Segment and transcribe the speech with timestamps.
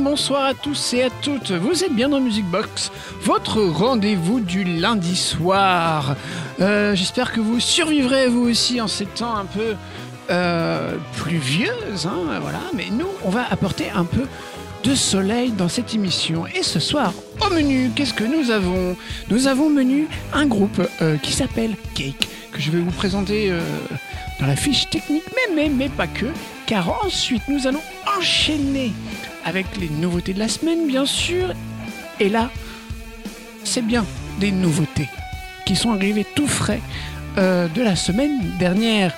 [0.00, 2.90] bonsoir à tous et à toutes, vous êtes bien dans Music Box,
[3.22, 6.16] votre rendez-vous du lundi soir.
[6.60, 9.74] Euh, J'espère que vous survivrez vous aussi en ces temps un peu
[10.30, 10.96] euh,
[12.04, 14.26] hein, mais nous on va apporter un peu
[14.84, 16.46] de soleil dans cette émission.
[16.46, 17.12] Et ce soir,
[17.46, 18.96] au menu, qu'est-ce que nous avons?
[19.28, 23.60] Nous avons menu un groupe euh, qui s'appelle Cake, que je vais vous présenter euh,
[24.40, 26.26] dans la fiche technique, mais, mais, mais pas que,
[26.66, 27.82] car ensuite nous allons
[28.18, 28.92] enchaîner
[29.44, 31.52] avec les nouveautés de la semaine, bien sûr.
[32.18, 32.50] Et là,
[33.64, 34.04] c'est bien
[34.38, 35.08] des nouveautés
[35.66, 36.80] qui sont arrivées tout frais
[37.38, 39.14] euh, de la semaine dernière.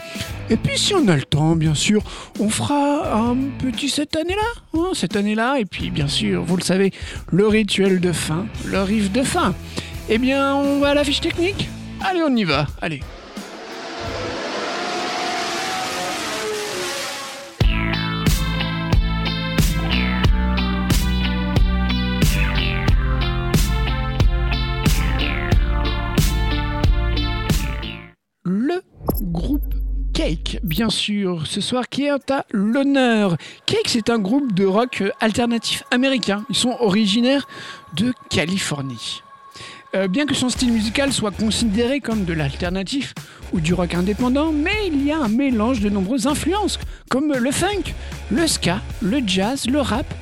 [0.50, 2.02] Et puis si on a le temps, bien sûr,
[2.38, 5.58] on fera un petit cette année-là, hein, cette année-là.
[5.58, 6.92] Et puis bien sûr, vous le savez,
[7.30, 9.54] le rituel de fin, le riff de fin.
[10.08, 11.68] Eh bien, on va à la fiche technique
[12.00, 13.00] Allez, on y va, allez.
[30.82, 33.36] Bien sûr, ce soir qui est à l'honneur.
[33.66, 36.44] Cake, c'est un groupe de rock alternatif américain.
[36.50, 37.46] Ils sont originaires
[37.94, 39.22] de Californie.
[39.94, 43.14] Euh, bien que son style musical soit considéré comme de l'alternatif
[43.52, 47.52] ou du rock indépendant, mais il y a un mélange de nombreuses influences, comme le
[47.52, 47.94] funk,
[48.32, 50.12] le ska, le jazz, le rap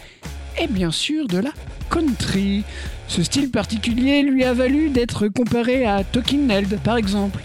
[0.60, 1.52] et bien sûr de la
[1.88, 2.64] country.
[3.08, 7.40] Ce style particulier lui a valu d'être comparé à Talking Head, par exemple.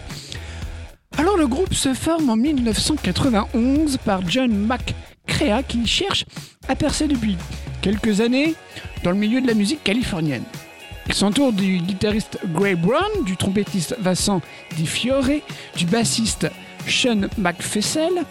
[1.17, 6.25] Alors le groupe se forme en 1991 par John McCrea qui cherche
[6.67, 7.37] à percer depuis
[7.81, 8.55] quelques années
[9.03, 10.43] dans le milieu de la musique californienne.
[11.07, 14.41] Il s'entoure du guitariste Gray Brown, du trompettiste Vincent
[14.75, 15.41] Di Fiore,
[15.77, 16.47] du bassiste
[16.87, 18.23] Sean McFessel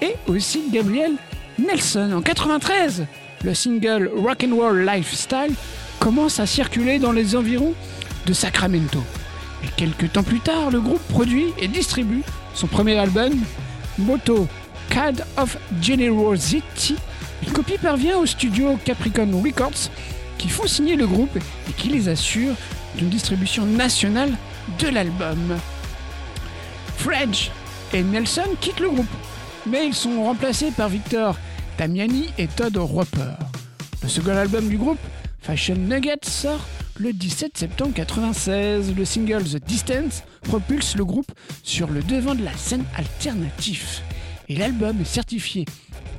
[0.00, 1.12] et aussi Gabriel
[1.58, 2.12] Nelson.
[2.16, 3.06] En 93,
[3.44, 5.54] le single Rock and Roll Lifestyle
[6.00, 7.74] commence à circuler dans les environs
[8.26, 9.02] de Sacramento.
[9.64, 12.22] Et quelques temps plus tard, le groupe produit et distribue
[12.54, 13.32] son premier album,
[13.98, 14.46] Moto
[14.90, 16.96] Cad of Generosity.
[17.46, 19.90] Une copie parvient au studio Capricorn Records
[20.38, 22.54] qui font signer le groupe et qui les assure
[22.96, 24.32] d'une distribution nationale
[24.78, 25.58] de l'album.
[26.96, 27.50] French
[27.92, 29.06] et Nelson quittent le groupe,
[29.66, 31.36] mais ils sont remplacés par Victor
[31.78, 33.34] Damiani et Todd Roper.
[34.02, 34.98] Le second album du groupe,
[35.42, 36.64] Fashion Nuggets, sort
[36.98, 38.94] le 17 septembre 96.
[38.96, 41.32] Le single The Distance propulse le groupe
[41.64, 44.00] sur le devant de la scène alternative.
[44.48, 45.64] Et l'album est certifié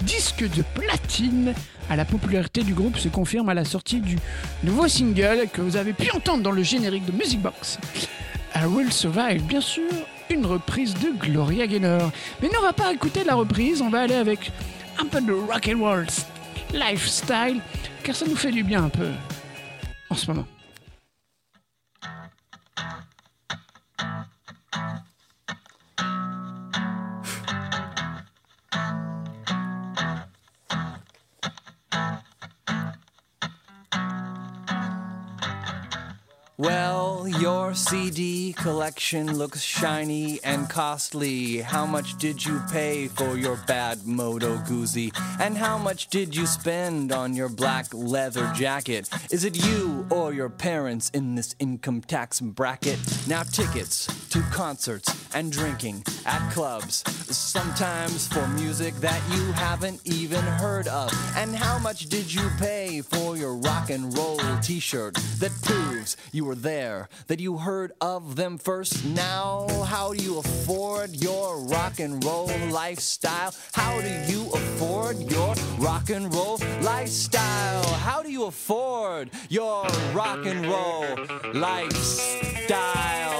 [0.02, 1.54] disque de platine.
[1.90, 4.18] À la popularité du groupe se confirme à la sortie du
[4.64, 7.78] nouveau single que vous avez pu entendre dans le générique de Music Box.
[8.56, 9.90] I Will Survive, bien sûr,
[10.30, 12.12] une reprise de Gloria Gaynor.
[12.42, 14.52] Mais nous, on va pas écouter la reprise, on va aller avec
[15.00, 16.06] un peu de rock and roll
[16.74, 17.62] lifestyle,
[18.04, 19.10] car ça nous fait du bien un peu
[20.10, 20.46] en ce moment.
[36.60, 36.93] Well,
[37.44, 41.58] your CD collection looks shiny and costly.
[41.58, 45.12] How much did you pay for your bad Moto Guzzi?
[45.42, 49.10] And how much did you spend on your black leather jacket?
[49.30, 52.98] Is it you or your parents in this income tax bracket?
[53.28, 57.04] Now, tickets to concerts and drinking at clubs,
[57.36, 61.12] sometimes for music that you haven't even heard of.
[61.36, 66.16] And how much did you pay for your rock and roll t shirt that proves
[66.32, 69.04] you were there, that you heard of them first?
[69.06, 73.56] Now, how do you afford your rock and roll lifestyle?
[73.72, 77.86] How do you afford your rock and roll lifestyle?
[78.06, 79.84] How do you afford your
[80.14, 81.08] rock and roll
[81.56, 83.34] lifestyle?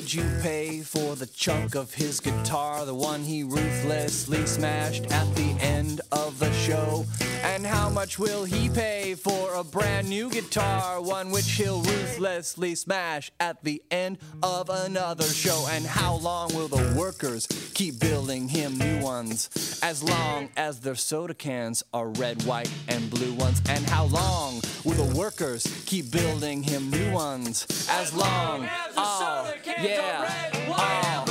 [0.00, 5.34] Did you pay for the chunk of his guitar, the one he ruthlessly smashed at
[5.34, 7.06] the end of the show?
[7.42, 11.00] And how much will he pay for a brand new guitar?
[11.00, 15.66] One which he'll ruthlessly smash at the end of another show.
[15.70, 19.80] And how long will the workers keep building him new ones?
[19.82, 23.62] As long as their soda cans are red, white, and blue ones.
[23.68, 27.66] And how long will the workers keep building him new ones?
[27.88, 30.50] As long as the soda oh, cans yeah.
[30.68, 31.24] Uh,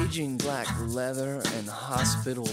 [0.00, 2.46] Aging black leather and hospital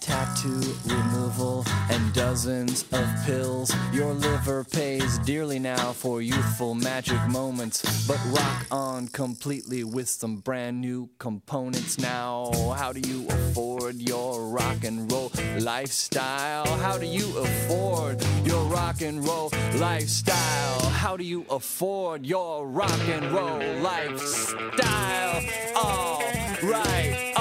[0.00, 3.74] tattoo removal and dozens of pills.
[3.92, 10.36] Your liver pays dearly now for youthful magic moments, but rock on completely with some
[10.36, 12.50] brand new components now.
[12.76, 16.66] How do you afford your rock and roll lifestyle?
[16.78, 20.80] How do you afford your rock and roll lifestyle?
[20.90, 25.42] How do you afford your rock and roll lifestyle?
[25.74, 26.22] All
[26.62, 27.31] right,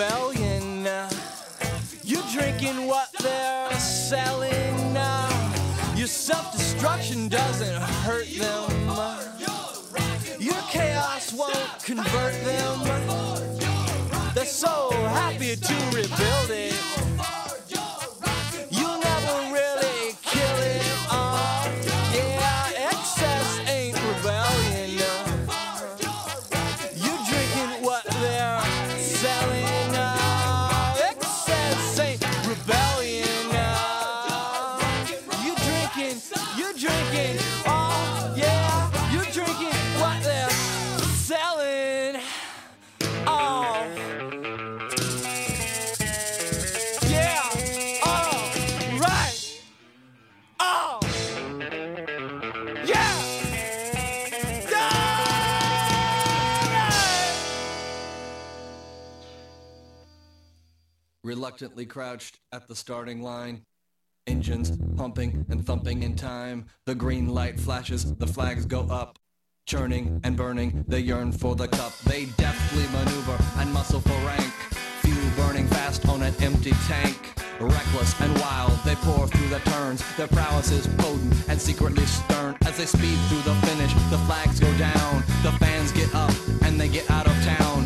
[0.00, 0.88] rebellion.
[2.02, 4.96] You drinking what they're selling.
[5.94, 8.70] Your self-destruction doesn't hurt them.
[10.38, 12.78] Your chaos won't convert them.
[14.34, 17.09] They're so happy to rebuild it.
[61.60, 63.66] Reluctantly crouched at the starting line.
[64.26, 66.64] Engines pumping and thumping in time.
[66.86, 69.18] The green light flashes, the flags go up.
[69.66, 71.92] Churning and burning, they yearn for the cup.
[72.06, 74.54] They deftly maneuver and muscle for rank.
[75.02, 77.18] Fuel burning fast on an empty tank.
[77.60, 80.02] Reckless and wild, they pour through the turns.
[80.16, 82.56] Their prowess is potent and secretly stern.
[82.64, 85.22] As they speed through the finish, the flags go down.
[85.42, 87.79] The fans get up and they get out of town.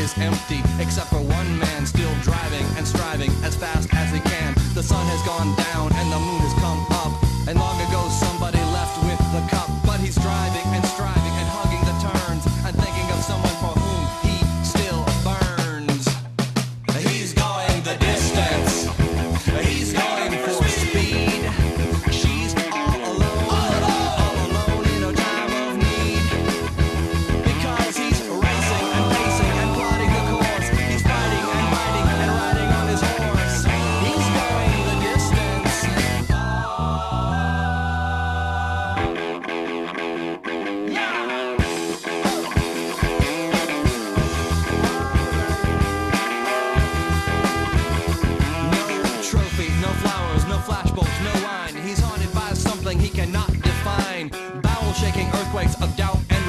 [0.00, 4.54] Is empty, except for one man still driving and striving as fast as he can.
[4.72, 7.12] The sun has gone down and the moon has come up.
[7.46, 9.68] And long ago somebody left with the cup.
[9.84, 10.59] But he's driving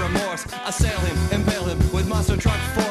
[0.02, 2.91] remorse assail him, impale him with monster truck force.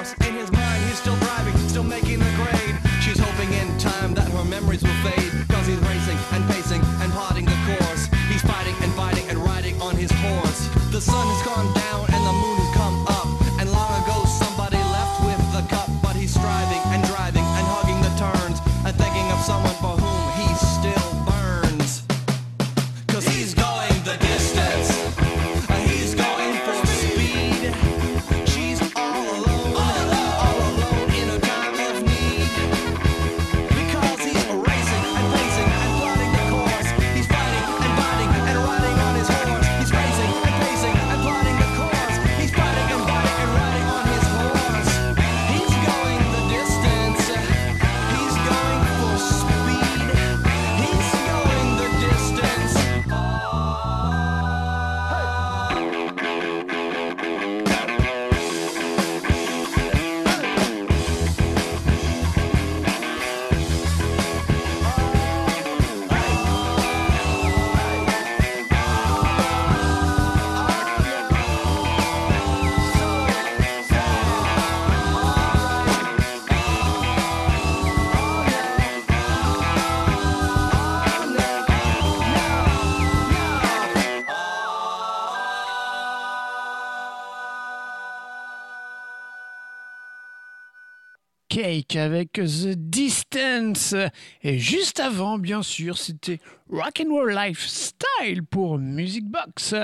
[92.00, 93.95] Avec The Distance.
[94.42, 96.40] Et juste avant, bien sûr, c'était
[96.71, 99.75] Rock and Roll Lifestyle pour Music Box.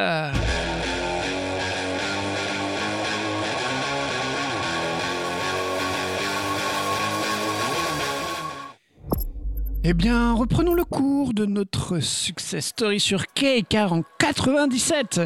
[9.84, 15.20] Eh bien, reprenons le cours de notre success story sur Cake, car en 97,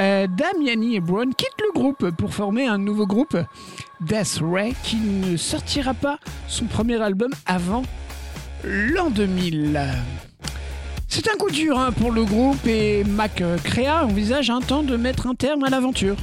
[0.00, 3.36] euh, Damiani et Brown quittent le groupe pour former un nouveau groupe,
[4.00, 7.82] Death Ray, qui ne sortira pas son premier album avant
[8.62, 9.80] l'an 2000.
[11.08, 14.96] C'est un coup dur hein, pour le groupe et Mac Crea envisage un temps de
[14.96, 16.16] mettre un terme à l'aventure.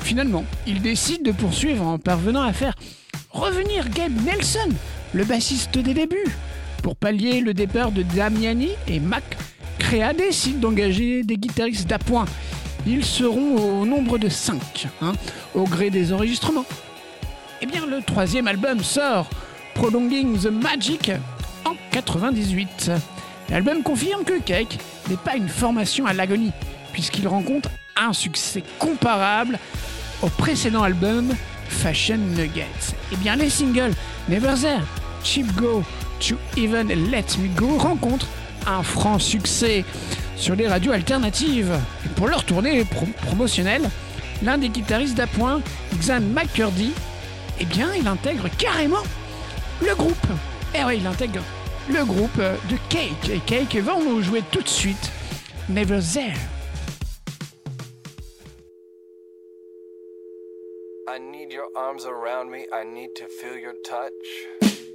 [0.00, 2.74] Finalement, il décide de poursuivre en parvenant à faire
[3.30, 4.70] revenir Gabe Nelson,
[5.12, 6.34] le bassiste des débuts.
[6.88, 9.22] Pour pallier le départ de Damiani et Mac,
[9.78, 12.24] Crea décide d'engager des guitaristes d'appoint.
[12.86, 15.12] Ils seront au nombre de 5, hein,
[15.54, 16.64] au gré des enregistrements.
[17.60, 19.28] Eh bien, le troisième album sort,
[19.74, 21.12] Prolonging the Magic,
[21.66, 22.90] en 98.
[23.50, 24.78] L'album confirme que Cake
[25.10, 26.52] n'est pas une formation à l'agonie,
[26.94, 29.58] puisqu'il rencontre un succès comparable
[30.22, 31.34] au précédent album
[31.68, 32.94] Fashion Nuggets.
[33.12, 33.92] Eh bien, les singles
[34.30, 34.80] Never There,
[35.22, 35.84] Cheap Go,
[36.20, 38.28] To Even Let Me Go rencontrent
[38.66, 39.84] un franc succès
[40.36, 41.78] sur les radios alternatives.
[42.04, 42.84] Et pour leur tournée
[43.22, 43.88] promotionnelle,
[44.42, 45.60] l'un des guitaristes d'appoint,
[46.00, 46.92] Xan McCurdy,
[47.60, 49.02] eh bien, il intègre carrément
[49.80, 50.26] le groupe.
[50.74, 51.42] Eh oui, il intègre
[51.88, 53.30] le groupe de Cake.
[53.30, 55.10] Et Cake va nous jouer tout de suite
[55.68, 56.34] Never There.
[61.08, 64.87] I need your arms around me, I need to feel your touch.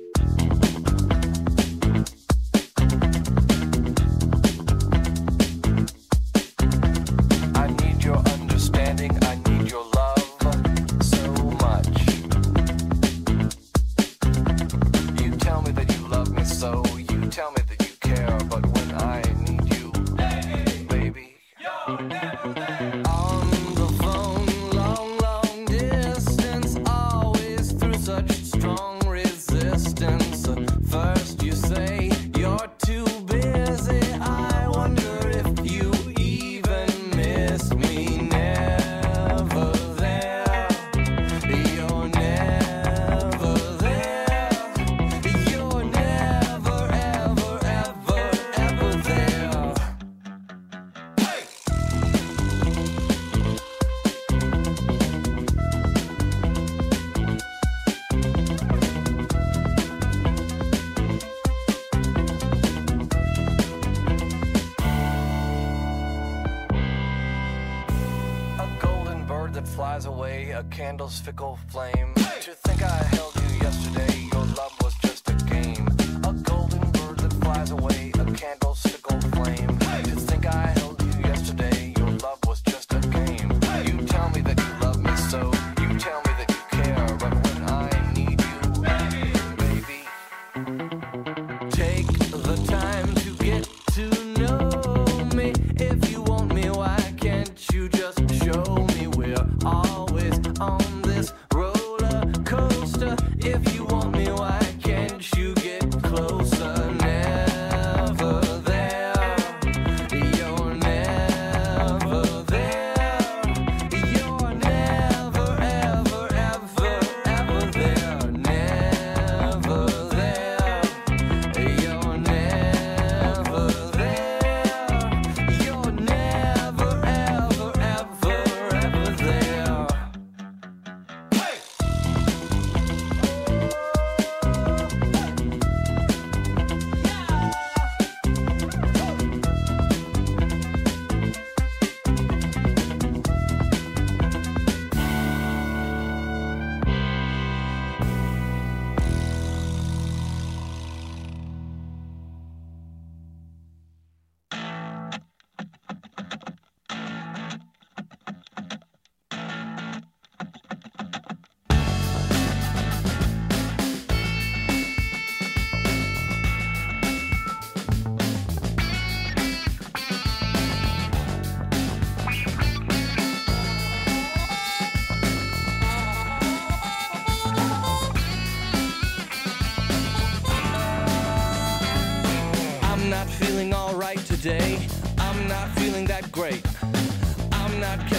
[9.03, 9.52] i need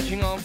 [0.04, 0.43] catching on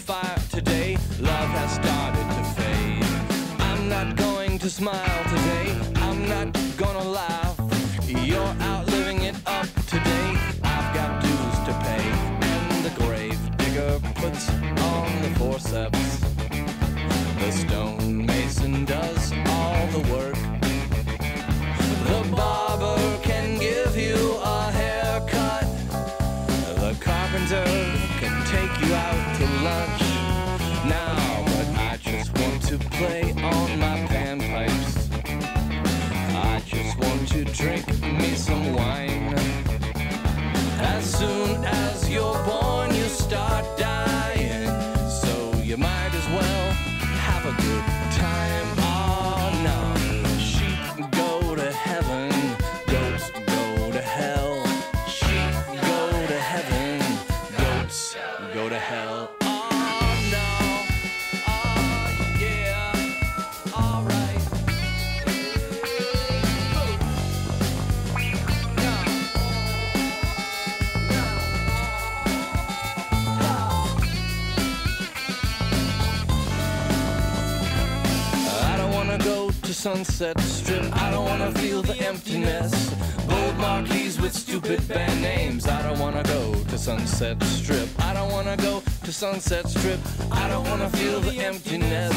[79.80, 80.94] Sunset Strip.
[80.94, 82.90] I don't wanna feel the emptiness.
[83.26, 85.66] Bold marquees with stupid band names.
[85.66, 87.88] I don't wanna go to Sunset Strip.
[87.98, 89.98] I don't wanna go to Sunset Strip.
[90.30, 92.14] I don't wanna feel the emptiness.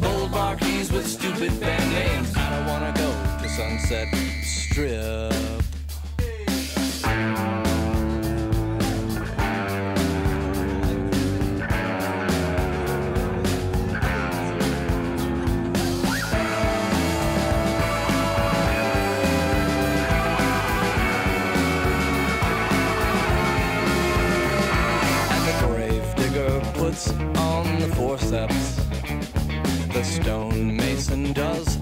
[0.00, 2.36] Bold marquees with stupid band names.
[2.36, 3.08] I don't wanna go
[3.44, 4.08] to Sunset
[4.42, 5.54] Strip.
[28.34, 28.48] The.
[29.92, 31.73] The stonemason does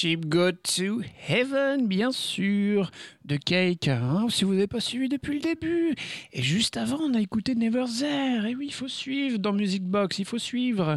[0.00, 2.92] Sheep Go to Heaven, bien sûr,
[3.24, 5.96] de Cake, hein, si vous n'avez pas suivi depuis le début.
[6.32, 8.48] Et juste avant, on a écouté Never There.
[8.48, 10.94] Et oui, il faut suivre dans Music Box, il faut suivre.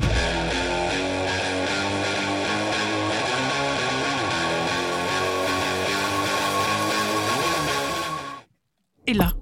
[9.08, 9.34] Et là,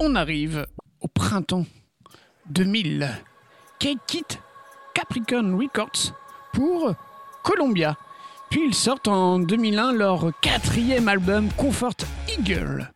[0.00, 0.66] on arrive
[1.02, 1.66] au printemps
[2.48, 3.10] 2000.
[3.78, 4.40] Cake quitte
[4.94, 6.14] Capricorn Records
[6.54, 6.94] pour
[7.42, 7.98] Columbia.
[8.50, 11.94] Puis ils sortent en 2001 leur quatrième album Comfort
[12.28, 12.90] Eagle.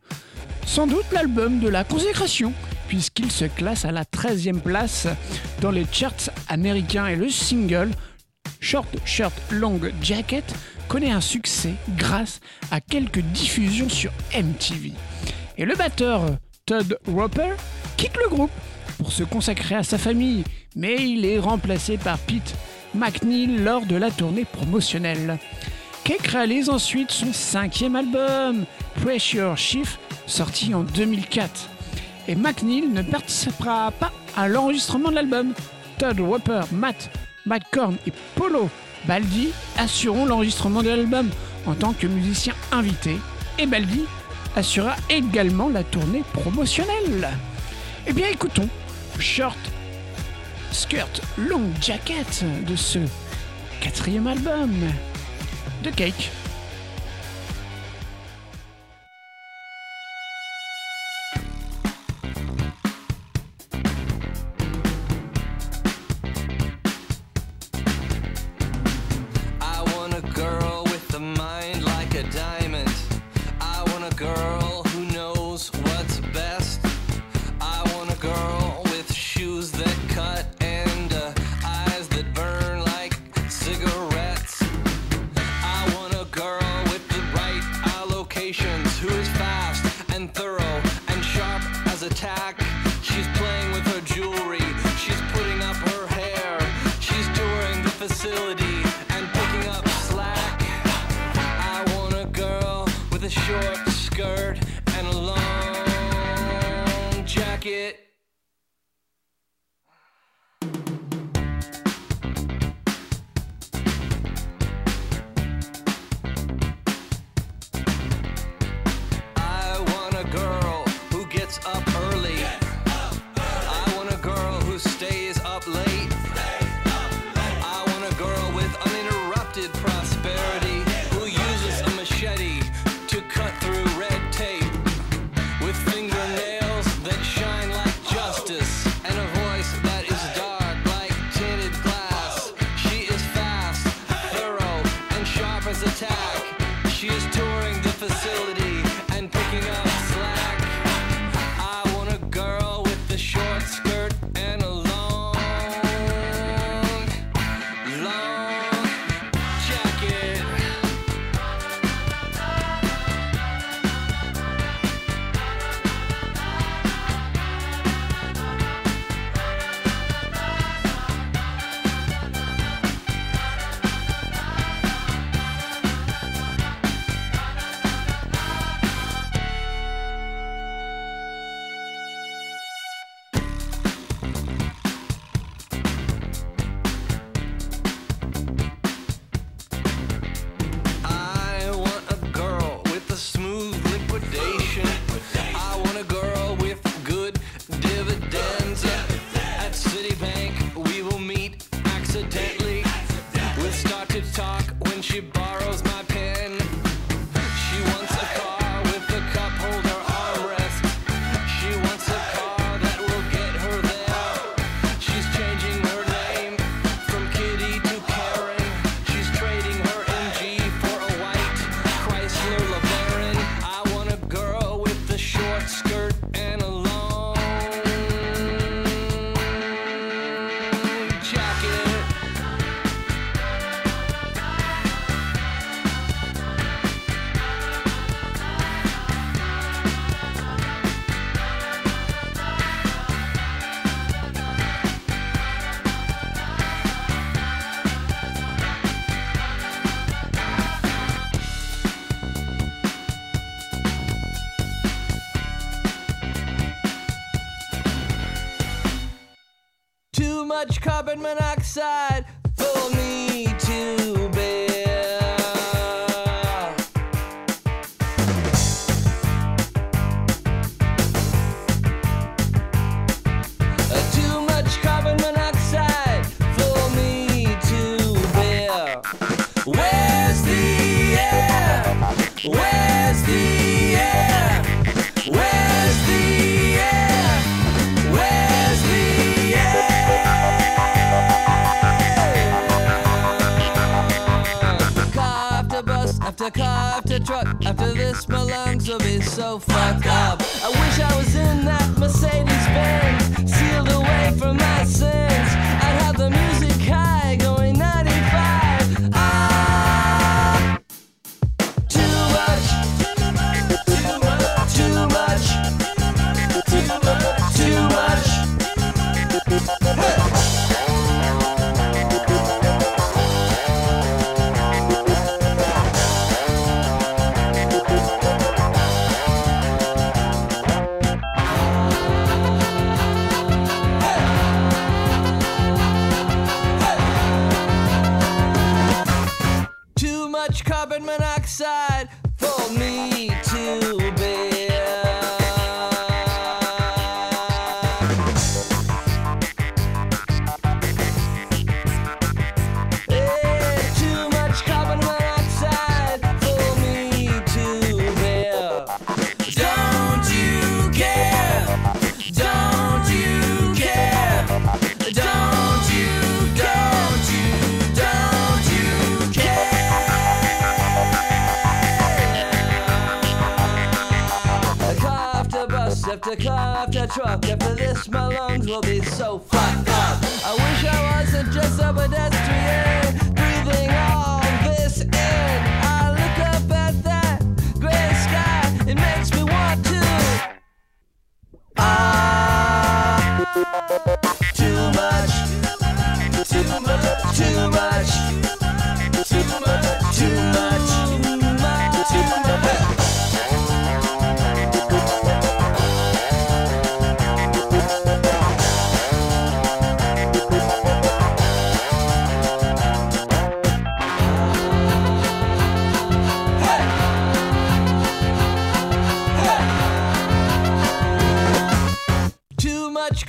[0.66, 2.52] Sans doute l'album de la consécration,
[2.88, 5.06] puisqu'il se classe à la 13e place
[5.60, 7.92] dans les charts américains et le single
[8.58, 10.44] Short Shirt Long Jacket
[10.88, 12.40] connaît un succès grâce
[12.72, 14.90] à quelques diffusions sur MTV.
[15.56, 16.22] Et le batteur
[16.66, 17.52] Todd Roper
[17.96, 18.50] quitte le groupe
[18.98, 20.42] pour se consacrer à sa famille,
[20.74, 22.56] mais il est remplacé par Pete
[22.94, 25.38] McNeil lors de la tournée promotionnelle.
[26.04, 28.64] Cake réalise ensuite son cinquième album,
[29.02, 31.68] Pressure Shift, sorti en 2004.
[32.28, 35.54] Et McNeil ne participera pas à l'enregistrement de l'album.
[35.98, 37.10] Todd Roper, Matt
[37.46, 38.70] McCorn et Polo
[39.06, 41.28] Baldi assureront l'enregistrement de l'album
[41.66, 43.18] en tant que musicien invité.
[43.58, 44.04] Et Baldi
[44.56, 47.28] assurera également la tournée promotionnelle.
[48.06, 48.68] Eh bien écoutons
[49.18, 49.58] Short
[50.74, 52.98] Skirt Long Jacket de ce
[53.80, 54.72] quatrième album
[55.84, 56.32] de Cake.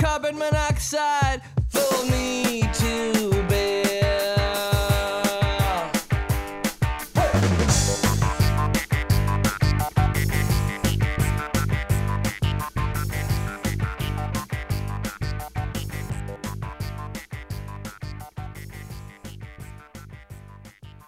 [0.05, 1.41] carbon monoxide
[1.73, 3.15] pull me to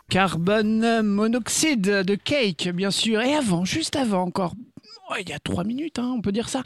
[0.09, 3.21] Carbone monoxyde de Cake, bien sûr.
[3.21, 4.53] Et avant, juste avant encore,
[5.19, 6.63] il y a trois minutes, hein, on peut dire ça.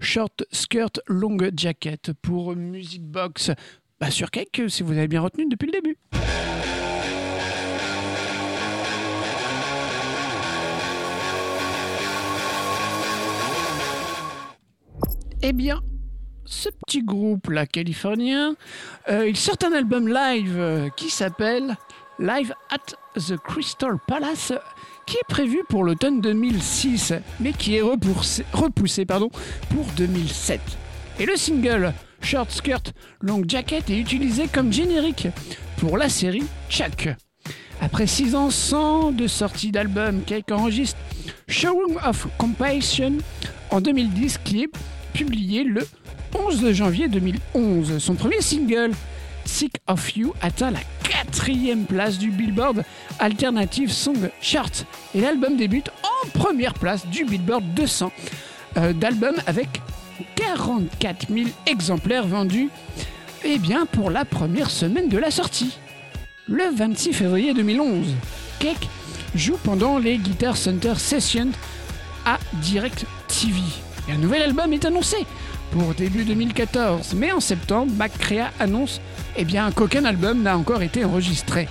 [0.00, 3.50] Short skirt long jacket pour Music Box.
[4.00, 5.96] Bah, sur Cake, si vous avez bien retenu depuis le début.
[15.42, 15.80] Eh bien,
[16.46, 18.56] ce petit groupe là californien,
[19.08, 21.76] euh, il sort un album live euh, qui s'appelle
[22.18, 24.52] Live at the Crystal Palace,
[25.06, 28.44] qui est prévu pour l'automne 2006, mais qui est repoussé,
[29.04, 30.60] pour 2007.
[31.20, 35.28] Et le single Short Skirt Long Jacket est utilisé comme générique
[35.76, 37.08] pour la série Chuck.
[37.80, 40.98] Après 6 ans sans de sortie d'album, Cake enregistre
[41.48, 43.18] Showroom of Compassion
[43.70, 44.70] en 2010 qui est
[45.12, 45.86] publié le
[46.36, 47.98] 11 janvier 2011.
[47.98, 48.92] Son premier single,
[49.44, 50.80] Sick of You, atteint la
[51.14, 52.84] quatrième place du Billboard
[53.18, 54.70] Alternative Song Chart.
[55.14, 58.10] Et l'album débute en première place du Billboard 200
[58.76, 59.68] euh, d'albums avec
[60.36, 62.68] 44 000 exemplaires vendus
[63.44, 65.78] eh bien, pour la première semaine de la sortie.
[66.48, 68.06] Le 26 février 2011,
[68.58, 68.88] Cake
[69.34, 71.52] joue pendant les Guitar Center Sessions
[72.24, 73.60] à Direct TV.
[74.08, 75.18] Et un nouvel album est annoncé
[75.74, 79.00] pour début 2014, mais en septembre, McCrea annonce
[79.36, 81.68] eh qu'aucun album n'a encore été enregistré.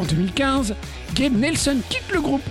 [0.00, 0.74] En 2015,
[1.14, 2.42] Gabe Nelson quitte le groupe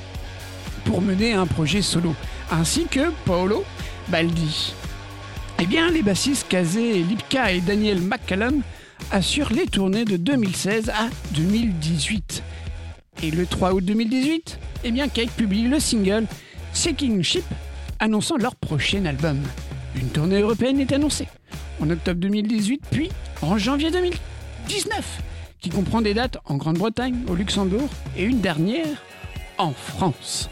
[0.86, 2.16] pour mener un projet solo,
[2.50, 3.66] ainsi que Paolo
[4.08, 4.74] Baldi.
[5.60, 8.62] Eh bien, les bassistes Kazé, Lipka et Daniel McCallum
[9.12, 12.44] assurent les tournées de 2016 à 2018.
[13.24, 16.28] Et le 3 août 2018, eh Cake publie le single
[16.72, 17.44] Seeking Ship,
[18.00, 19.42] annonçant leur prochain album.
[19.96, 21.28] Une tournée européenne est annoncée
[21.82, 23.10] en octobre 2018, puis
[23.42, 25.22] en janvier 2019,
[25.60, 29.04] qui comprend des dates en Grande-Bretagne, au Luxembourg et une dernière
[29.58, 30.50] en France.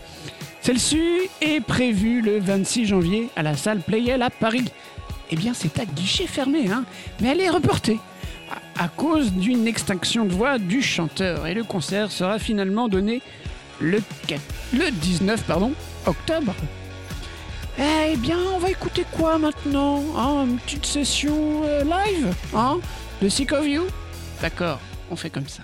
[0.62, 1.02] Celle-ci
[1.42, 4.66] est prévue le 26 janvier à la salle Playel à Paris.
[5.32, 6.84] Eh bien, c'est à guichet fermé, hein,
[7.22, 8.00] mais elle est reportée
[8.76, 11.48] à, cause d'une extinction de voix du chanteur.
[11.48, 13.22] Et le concert sera finalement donné
[13.80, 14.02] le,
[14.74, 15.74] le 19 pardon,
[16.06, 16.54] octobre
[17.80, 20.04] eh bien, on va écouter quoi maintenant?
[20.18, 22.80] Hein, Une petite session euh, live hein?
[23.22, 23.84] De Sick of You?
[24.42, 24.80] D'accord,
[25.12, 25.64] on fait comme ça.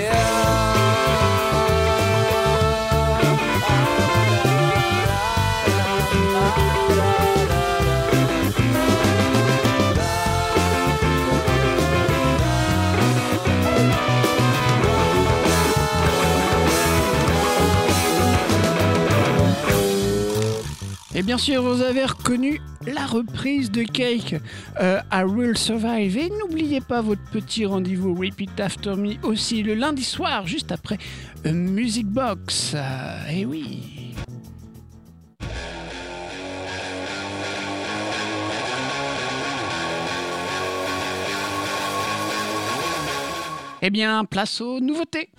[21.21, 24.37] Et bien sûr, vous avez reconnu la reprise de Cake,
[24.79, 26.17] euh, I Will Survive.
[26.17, 30.97] Et n'oubliez pas votre petit rendez-vous Repeat After Me aussi le lundi soir, juste après
[31.45, 32.71] euh, Music Box.
[32.73, 34.15] Euh, et oui.
[43.83, 45.29] Eh bien, place aux nouveautés.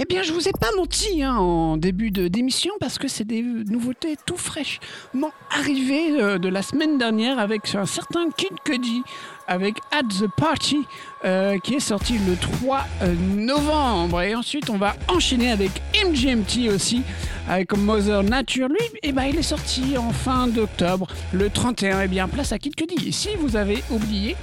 [0.00, 3.24] Eh bien, je vous ai pas menti hein, en début de- d'émission parce que c'est
[3.24, 9.02] des nouveautés tout fraîchement arrivées euh, de la semaine dernière avec un certain Kid Cudi
[9.48, 10.78] avec At the Party
[11.24, 14.22] euh, qui est sorti le 3 euh, novembre.
[14.22, 15.72] Et ensuite, on va enchaîner avec
[16.06, 17.02] MGMT aussi
[17.48, 18.68] avec Mother Nature.
[18.68, 22.02] Lui, eh ben, il est sorti en fin d'octobre, le 31.
[22.02, 23.08] Eh bien, place à Kid Cudi.
[23.08, 24.36] Et si vous avez oublié,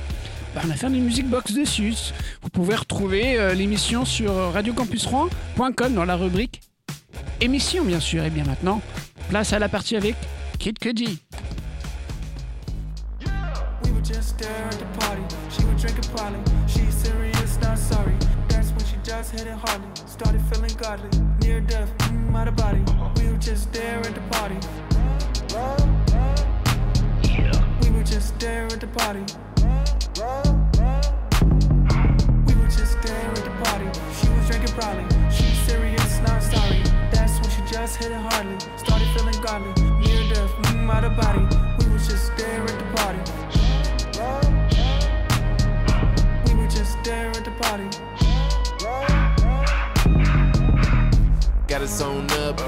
[0.64, 1.94] on a fait une music box dessus.
[2.42, 6.62] Vous pouvez retrouver euh, l'émission sur radiocampusrouen.com dans la rubrique
[7.42, 8.24] émission, bien sûr.
[8.24, 8.82] Et bien maintenant,
[9.30, 10.16] place à la partie avec
[10.60, 11.20] Kid Cudi.
[19.04, 19.88] Just hit it hardly.
[20.08, 21.10] Started feeling godly.
[21.40, 22.84] Near death, mm, out of body.
[23.22, 24.56] We were just there at the party.
[27.84, 29.24] We were just there at the party.
[32.48, 33.86] We were just there at the party.
[34.18, 35.06] She was drinking Polly.
[35.30, 36.82] She's serious, not sorry.
[37.12, 38.58] That's when she just hit it hardly.
[38.76, 39.72] Started feeling godly.
[40.02, 41.46] Near death, mm, out of body.
[41.78, 43.22] We were just there at the party.
[46.48, 47.88] We were just there at the party.
[51.68, 52.60] Got it sewn up,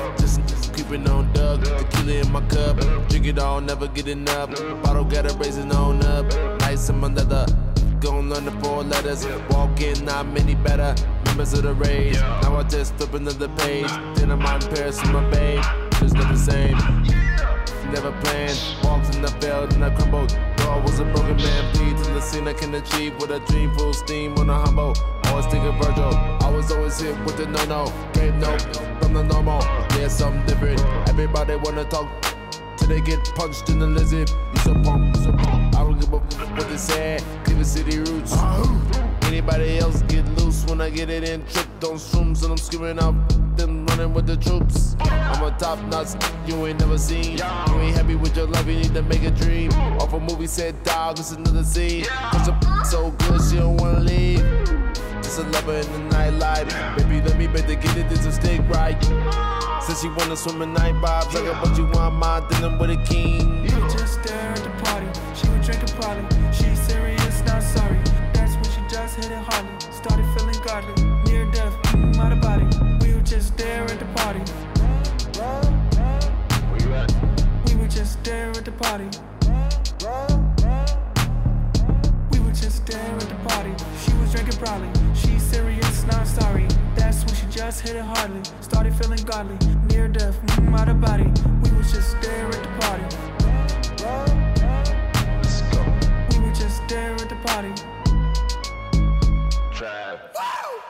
[0.88, 1.64] keeping on Doug.
[1.64, 2.80] Tequila in my cup,
[3.10, 4.50] drink it all, never get enough.
[4.84, 6.26] Bottle got it raising on up,
[6.62, 7.46] nice in my leather.
[8.00, 10.96] Gon' learn the four letters, walk in, not many better.
[11.26, 13.90] Members of the rage, now I just flip another page.
[14.16, 15.64] Then I'm in Paris with my babe,
[16.00, 16.78] just not the same.
[17.92, 20.30] Never planned, walked in the field and I crumbled.
[20.58, 23.40] Though I was a broken man, bleeds in the scene I can achieve with a
[23.48, 24.94] dream full steam on a humble.
[25.26, 27.94] Always thinking Virgil, I was always hit with the no no.
[28.14, 28.58] Gave no
[29.00, 29.62] from the normal,
[29.98, 30.80] yeah, something different.
[31.08, 32.08] Everybody wanna talk
[32.78, 34.30] till they get punched in the lizard.
[34.30, 35.76] You so punk, you so punk.
[35.76, 37.20] I don't give a f- what they say.
[37.46, 38.36] Cleveland City roots.
[39.24, 41.46] Anybody else get loose when I get it in?
[41.48, 43.16] Tripped on shrooms and I'm screaming out.
[43.58, 44.96] Them running with the troops.
[45.00, 46.10] I'm a top notch
[46.48, 47.38] you ain't never seen.
[47.38, 49.72] You ain't happy with your love, you need to make a dream.
[50.00, 52.06] Off a movie said, dog, this is another scene.
[52.06, 54.40] Cause the so good, she don't wanna leave.
[55.24, 56.98] Just a lover in the nightlife.
[56.98, 59.02] Baby, let me bet to get it, this a stick right.
[59.82, 62.92] Since she wanna swim in night vibes, like a bunch you want my dealing with
[62.92, 63.64] a king.
[63.64, 65.08] Were just there at the party.
[65.34, 66.54] She would drink drinking Polly.
[66.54, 67.98] She's serious, not sorry.
[68.34, 69.92] That's when she just hit it hardly.
[69.92, 71.07] Started feeling godly.
[78.08, 79.10] Just there at the party.
[82.32, 83.74] We were just there at the party.
[84.02, 84.90] She was drinking Polly.
[85.14, 86.68] She's serious, not sorry.
[86.96, 88.42] That's when she just hit it hardly.
[88.62, 89.58] Started feeling godly.
[89.90, 91.30] Near death, mm, out of body.
[91.64, 93.08] We were just there at the party.
[95.44, 95.82] Let's go.
[96.32, 97.74] We were just there at the party.
[99.76, 100.20] Drive.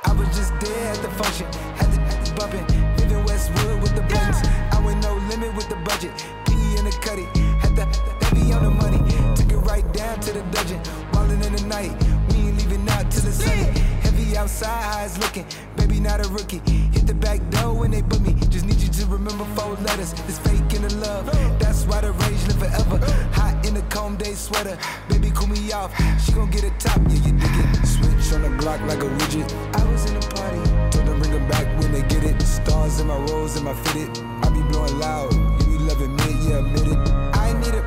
[0.05, 1.47] I was just there at the function,
[1.77, 2.76] had to, had to
[7.91, 8.97] That on the money.
[9.35, 10.81] Took it right down to the dungeon.
[11.11, 11.91] Ballin' in the night.
[12.29, 13.79] We ain't leaving out till it's sunny.
[14.01, 15.45] Heavy outside, eyes looking.
[15.75, 16.61] Baby, not a rookie.
[16.93, 18.33] Hit the back door when they put me.
[18.49, 20.13] Just need you to remember four letters.
[20.27, 21.25] It's fake in the love.
[21.59, 22.97] That's why the rage live forever.
[23.33, 24.77] Hot in the comb day sweater.
[25.09, 25.91] Baby, cool me off.
[26.23, 26.99] She gon' get a top.
[27.07, 27.85] Yeah, you dig it.
[27.85, 29.47] Switch on the block like a widget.
[29.75, 30.61] I was in a party.
[30.91, 32.41] Told them bring them back when they get it.
[32.41, 34.23] Stars in my rolls and my fitted.
[34.43, 35.33] I be blowing loud.
[35.33, 37.26] You be loving me, yeah, admit it.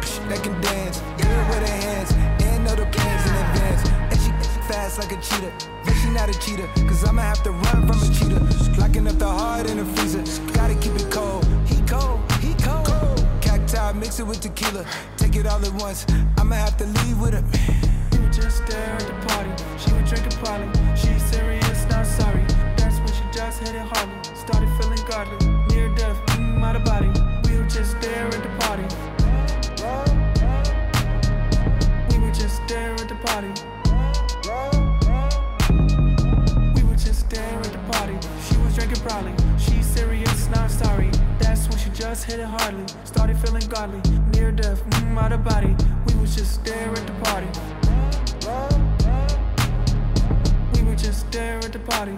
[0.00, 1.02] A that can dance.
[1.18, 2.12] Yeah, with her hands.
[2.42, 3.88] And know the plans in advance.
[4.10, 4.30] And she
[4.68, 5.52] fast like a cheetah.
[5.84, 6.68] But she not a cheetah.
[6.88, 8.80] Cause I'ma have to run from a cheetah.
[8.80, 10.24] Locking up the heart in the freezer.
[10.52, 11.44] Gotta keep it cold.
[11.66, 12.20] He cold.
[12.40, 12.86] He cold.
[12.86, 13.26] cold.
[13.40, 14.86] Cacti, mix it with tequila.
[15.16, 16.06] Take it all at once.
[16.38, 17.44] I'ma have to leave with her.
[18.12, 19.52] We were just there at the party.
[19.76, 20.68] She was drinking Polly.
[20.96, 22.44] She's serious, not sorry.
[22.76, 24.16] That's when she just hit it hardly.
[24.34, 25.38] Started feeling godly.
[25.68, 27.19] Near death, mm, out of body.
[33.30, 33.52] Party.
[36.74, 38.16] We were just there at the party.
[38.46, 39.34] She was drinking probably.
[39.56, 41.10] She's serious, not sorry.
[41.38, 42.84] That's when she just hit it hardly.
[43.04, 44.00] Started feeling godly.
[44.32, 45.76] Near death, mm, out of body.
[46.06, 47.50] We was just there at the party.
[50.74, 52.16] We were just there at the party.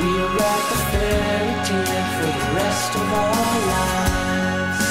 [0.00, 4.82] We write the fairy tale for the rest of our lives.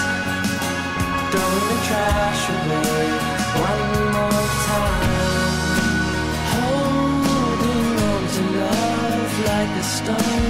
[1.31, 3.07] Throwing the trash away
[3.69, 3.85] one
[4.15, 5.57] more time.
[6.53, 10.48] Holding on to love like a stone.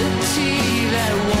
[0.00, 1.39] certainty that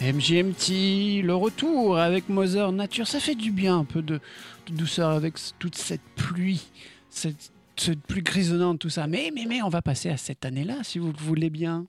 [0.00, 4.20] MGMT, le retour avec Mother Nature, ça fait du bien un peu de,
[4.70, 6.68] douceur avec toute cette pluie,
[7.10, 9.06] cette, cette pluie grisonnante, tout ça.
[9.06, 11.86] Mais, mais, mais on va passer à cette année-là, si vous le voulez bien.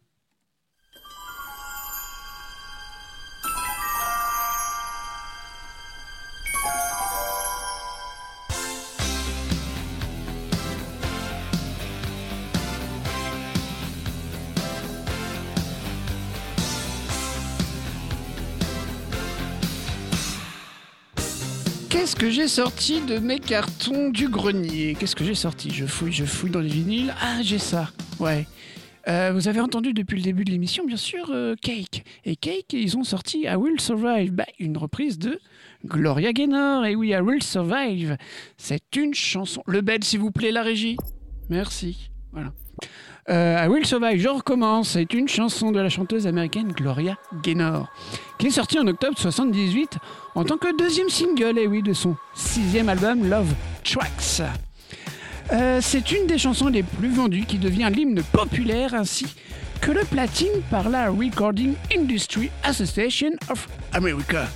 [22.21, 25.71] Que j'ai sorti de mes cartons du grenier Qu'est-ce que j'ai sorti?
[25.71, 27.15] Je fouille, je fouille dans les vinyles.
[27.19, 27.89] Ah, j'ai ça.
[28.19, 28.45] Ouais.
[29.07, 32.03] Euh, vous avez entendu depuis le début de l'émission, bien sûr, euh, Cake.
[32.23, 35.39] Et Cake, ils ont sorti I Will Survive, bah, une reprise de
[35.83, 36.85] Gloria Gaynor.
[36.85, 38.17] Et oui, I Will Survive.
[38.55, 39.63] C'est une chanson.
[39.65, 40.97] Le bel, s'il vous plaît, la régie.
[41.49, 42.11] Merci.
[42.33, 42.53] Voilà.
[43.29, 44.89] Euh, I Will Survive, je recommence.
[44.89, 47.87] C'est une chanson de la chanteuse américaine Gloria Gaynor,
[48.39, 49.97] qui est sortie en octobre 78
[50.35, 53.53] en tant que deuxième single, et oui, de son sixième album Love
[53.83, 54.41] Tracks.
[55.51, 59.25] Euh, c'est une des chansons les plus vendues qui devient l'hymne populaire ainsi
[59.81, 64.47] que le platine par la Recording Industry Association of America.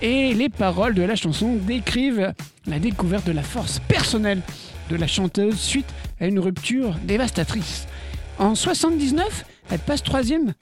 [0.00, 2.32] Et les paroles de la chanson décrivent
[2.66, 4.40] la découverte de la force personnelle
[4.90, 5.86] de la chanteuse suite
[6.20, 7.86] à une rupture dévastatrice.
[8.42, 10.52] En 79, elle passe troisième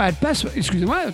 [0.00, 0.46] elle passe,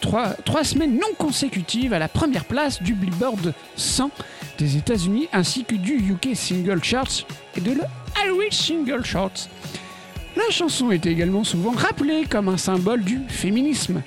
[0.01, 4.11] trois, semaines non consécutives à la première place du Billboard 100
[4.59, 7.27] des États-Unis ainsi que du UK Single Charts
[7.57, 7.83] et de le
[8.27, 9.49] Irish Single Charts.
[10.37, 14.03] La chanson est également souvent rappelée comme un symbole du féminisme.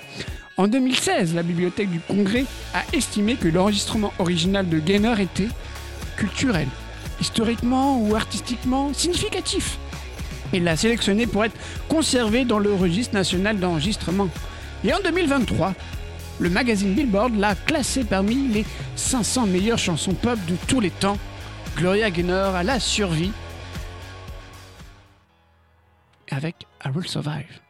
[0.56, 5.48] En 2016, la Bibliothèque du Congrès a estimé que l'enregistrement original de Gaynor était
[6.16, 6.68] culturel,
[7.20, 9.78] historiquement ou artistiquement significatif.
[10.52, 11.56] Et l'a sélectionné pour être
[11.88, 14.28] conservé dans le registre national d'enregistrement.
[14.84, 15.74] Et en 2023,
[16.40, 18.64] le magazine Billboard l'a classé parmi les
[18.96, 21.18] 500 meilleures chansons pop de tous les temps.
[21.76, 23.32] Gloria Gaynor à la survie
[26.30, 27.67] avec I Will Survive.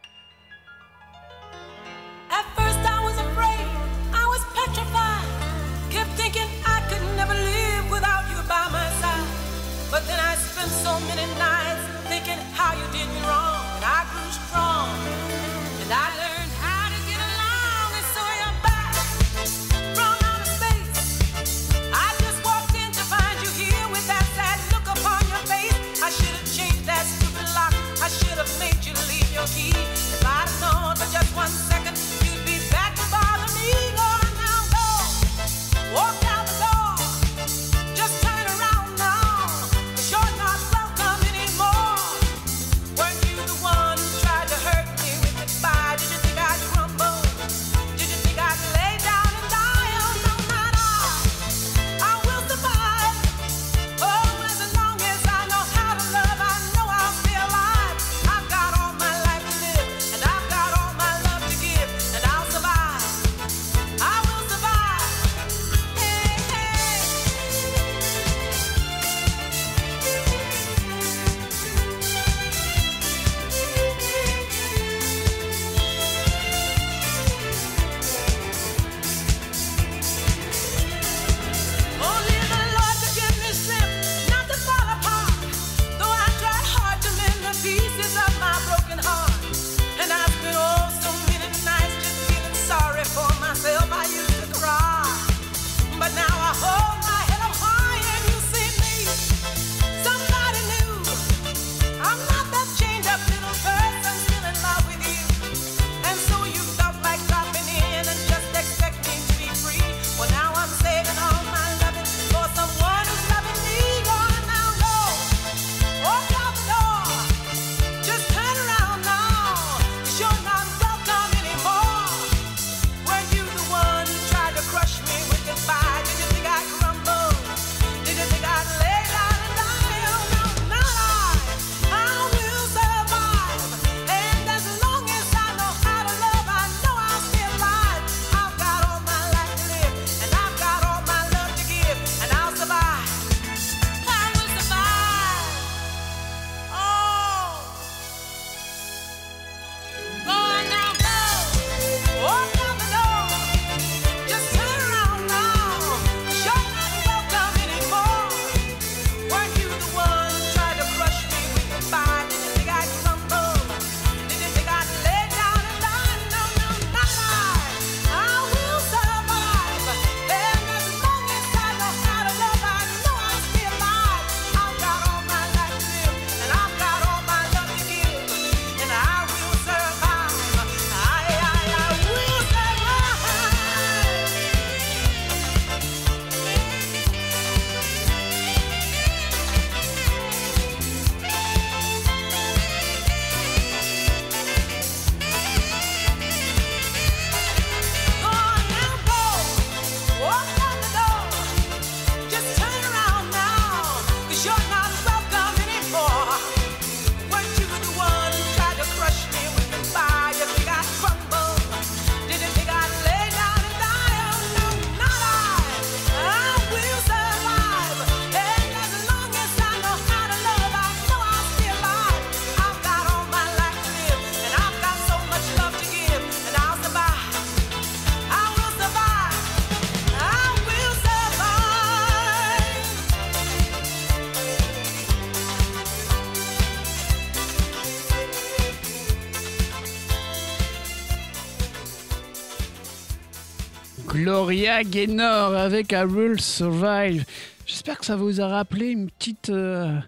[244.49, 247.27] Gloria Gaynor avec I Will Survive.
[247.67, 249.99] J'espère que ça vous a rappelé une petite, euh,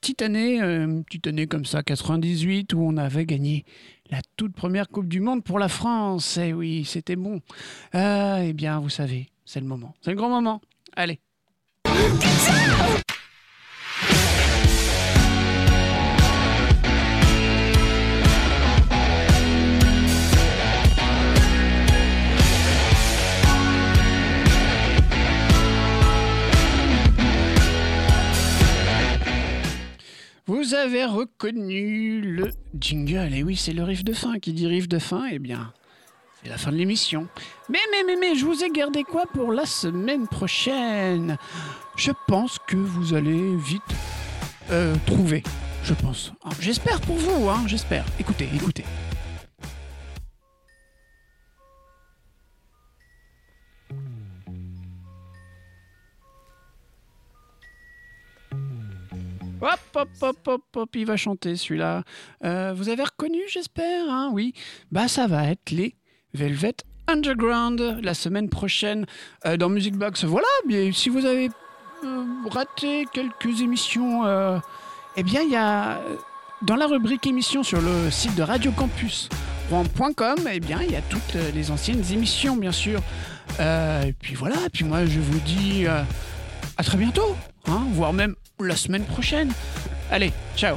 [0.00, 3.66] petite année, euh, une petite année comme ça, 98, où on avait gagné
[4.10, 6.38] la toute première Coupe du Monde pour la France.
[6.38, 7.42] Eh oui, c'était bon.
[7.94, 9.92] Euh, eh bien, vous savez, c'est le moment.
[10.00, 10.62] C'est le grand moment.
[10.96, 11.20] Allez.
[30.82, 33.34] Avez reconnu le jingle.
[33.34, 34.38] Et oui, c'est le riff de fin.
[34.38, 35.72] Qui dit riff de fin, eh bien,
[36.42, 37.28] c'est la fin de l'émission.
[37.68, 41.38] Mais, mais, mais, mais, je vous ai gardé quoi pour la semaine prochaine?
[41.96, 43.82] Je pense que vous allez vite
[44.70, 45.42] euh, trouver.
[45.84, 46.32] Je pense.
[46.44, 48.04] Ah, J'espère pour vous, hein, j'espère.
[48.18, 48.84] Écoutez, écoutez.
[59.62, 62.02] Hop, hop, hop, hop, hop, il va chanter celui-là.
[62.44, 64.54] Euh, vous avez reconnu, j'espère, hein Oui.
[64.90, 65.94] Bah, ça va être les
[66.34, 66.74] Velvet
[67.06, 69.06] Underground la semaine prochaine
[69.46, 70.24] euh, dans Music Box.
[70.24, 71.48] Voilà, mais si vous avez
[72.02, 74.24] euh, raté quelques émissions,
[75.16, 76.00] eh bien, il y a
[76.62, 79.28] dans la rubrique émissions sur le site de Radio Campus
[80.52, 83.00] eh bien, il y a toutes les anciennes émissions, bien sûr.
[83.60, 87.36] Et puis voilà, et puis moi, je vous dis à très bientôt,
[87.68, 88.34] hein, voire même
[88.66, 89.52] la semaine prochaine.
[90.10, 90.76] Allez, ciao